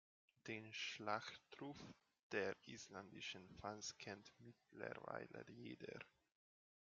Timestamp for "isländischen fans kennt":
2.65-4.33